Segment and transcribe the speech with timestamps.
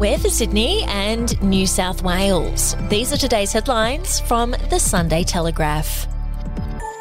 [0.00, 2.74] We're for Sydney and New South Wales.
[2.88, 6.08] These are today's headlines from the Sunday Telegraph.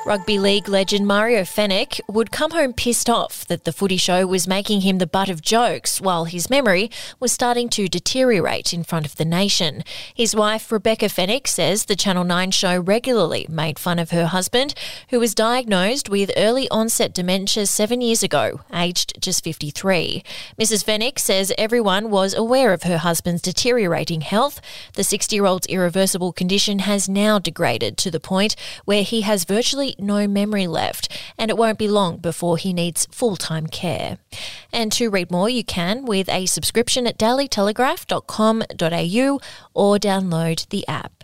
[0.10, 4.48] Rugby league legend Mario Fenech would come home pissed off that the footy show was
[4.48, 6.90] making him the butt of jokes while his memory
[7.20, 9.84] was starting to deteriorate in front of the nation.
[10.12, 14.74] His wife, Rebecca Fenech, says the Channel 9 show regularly made fun of her husband,
[15.12, 20.24] who was diagnosed with early onset dementia seven years ago, aged just 53.
[20.60, 20.84] Mrs.
[20.84, 24.60] Fenech says everyone was aware of her husband's deteriorating health.
[24.96, 29.44] The 60 year old's irreversible condition has now degraded to the point where he has
[29.44, 34.18] virtually no memory left, and it won't be long before he needs full time care.
[34.72, 39.40] And to read more, you can with a subscription at dailytelegraph.com.au
[39.74, 41.19] or download the app.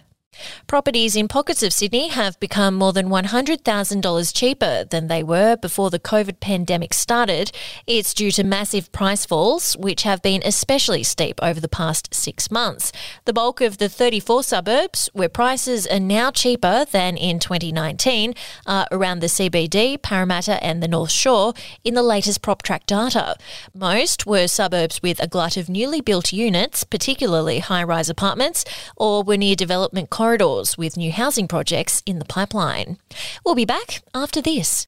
[0.67, 5.89] Properties in pockets of Sydney have become more than $100,000 cheaper than they were before
[5.89, 7.52] the COVID pandemic started.
[7.88, 12.52] It's due to massive price falls, which have been especially steep over the past six
[12.52, 12.91] months.
[13.26, 18.34] The bulk of the 34 suburbs, where prices are now cheaper than in 2019,
[18.65, 23.35] are around the CBD, Parramatta, and the North Shore in the latest PropTrack data.
[23.74, 28.65] Most were suburbs with a glut of newly built units, particularly high rise apartments,
[28.96, 32.98] or were near development corridors corridors with new housing projects in the pipeline.
[33.45, 34.87] We'll be back after this.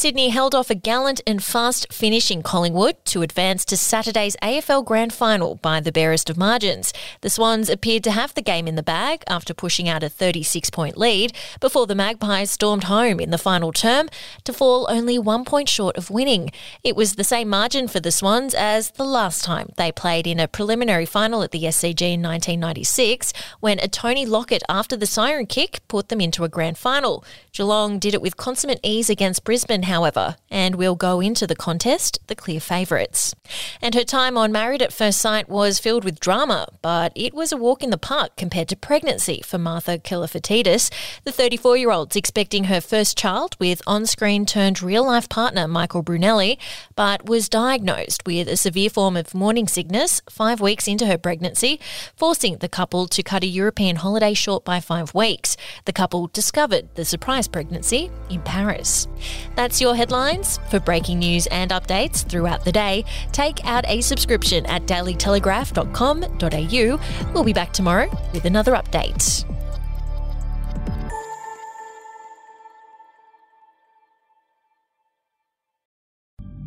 [0.00, 4.82] Sydney held off a gallant and fast finish in Collingwood to advance to Saturday's AFL
[4.82, 6.94] Grand Final by the barest of margins.
[7.20, 10.70] The Swans appeared to have the game in the bag after pushing out a 36
[10.70, 14.08] point lead before the Magpies stormed home in the final term
[14.44, 16.50] to fall only one point short of winning.
[16.82, 20.40] It was the same margin for the Swans as the last time they played in
[20.40, 25.44] a preliminary final at the SCG in 1996 when a Tony Lockett after the siren
[25.44, 27.22] kick put them into a grand final.
[27.52, 32.20] Geelong did it with consummate ease against Brisbane however, and will go into the contest
[32.28, 33.34] the clear favourites.
[33.82, 37.50] And her time on Married at First Sight was filled with drama, but it was
[37.50, 40.92] a walk in the park compared to pregnancy for Martha Kalafatidis.
[41.24, 45.66] The 34 year old's expecting her first child with on screen turned real life partner
[45.66, 46.56] Michael Brunelli,
[46.94, 51.80] but was diagnosed with a severe form of morning sickness five weeks into her pregnancy,
[52.14, 55.56] forcing the couple to cut a European holiday short by five weeks.
[55.84, 59.08] The couple discovered the surprise pregnancy in Paris.
[59.56, 60.58] That's your headlines.
[60.68, 67.32] For breaking news and updates throughout the day, take out a subscription at dailytelegraph.com.au.
[67.32, 69.44] We'll be back tomorrow with another update.